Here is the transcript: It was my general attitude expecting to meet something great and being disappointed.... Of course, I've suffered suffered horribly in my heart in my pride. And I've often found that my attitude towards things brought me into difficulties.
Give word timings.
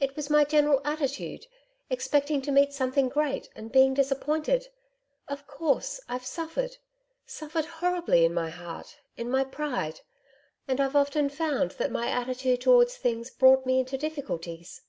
It 0.00 0.16
was 0.16 0.30
my 0.30 0.42
general 0.44 0.80
attitude 0.86 1.46
expecting 1.90 2.40
to 2.40 2.50
meet 2.50 2.72
something 2.72 3.10
great 3.10 3.50
and 3.54 3.70
being 3.70 3.92
disappointed.... 3.92 4.68
Of 5.28 5.46
course, 5.46 6.00
I've 6.08 6.24
suffered 6.24 6.78
suffered 7.26 7.66
horribly 7.66 8.24
in 8.24 8.32
my 8.32 8.48
heart 8.48 8.96
in 9.18 9.28
my 9.28 9.44
pride. 9.44 10.00
And 10.66 10.80
I've 10.80 10.96
often 10.96 11.28
found 11.28 11.72
that 11.72 11.90
my 11.92 12.08
attitude 12.08 12.62
towards 12.62 12.96
things 12.96 13.28
brought 13.30 13.66
me 13.66 13.78
into 13.78 13.98
difficulties. 13.98 14.80